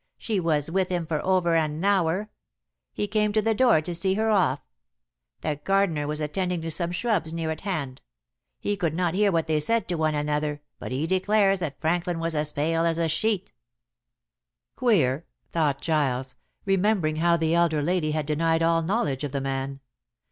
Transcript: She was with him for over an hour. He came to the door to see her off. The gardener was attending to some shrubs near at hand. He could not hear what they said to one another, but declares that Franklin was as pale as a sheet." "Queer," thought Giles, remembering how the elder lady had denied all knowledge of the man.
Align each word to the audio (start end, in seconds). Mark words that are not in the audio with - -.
She 0.17 0.39
was 0.39 0.71
with 0.71 0.89
him 0.89 1.05
for 1.05 1.23
over 1.23 1.53
an 1.53 1.85
hour. 1.85 2.31
He 2.91 3.07
came 3.07 3.31
to 3.33 3.39
the 3.43 3.53
door 3.53 3.81
to 3.81 3.93
see 3.93 4.15
her 4.15 4.31
off. 4.31 4.59
The 5.41 5.57
gardener 5.63 6.07
was 6.07 6.19
attending 6.19 6.59
to 6.63 6.71
some 6.71 6.91
shrubs 6.91 7.33
near 7.33 7.51
at 7.51 7.61
hand. 7.61 8.01
He 8.59 8.75
could 8.75 8.95
not 8.95 9.13
hear 9.13 9.31
what 9.31 9.45
they 9.45 9.59
said 9.59 9.87
to 9.89 9.95
one 9.99 10.15
another, 10.15 10.63
but 10.79 10.89
declares 10.89 11.59
that 11.59 11.79
Franklin 11.79 12.17
was 12.17 12.35
as 12.35 12.51
pale 12.51 12.83
as 12.83 12.97
a 12.97 13.07
sheet." 13.07 13.53
"Queer," 14.75 15.27
thought 15.51 15.81
Giles, 15.81 16.33
remembering 16.65 17.17
how 17.17 17.37
the 17.37 17.53
elder 17.53 17.83
lady 17.83 18.09
had 18.09 18.25
denied 18.25 18.63
all 18.63 18.81
knowledge 18.81 19.23
of 19.23 19.33
the 19.33 19.39
man. 19.39 19.81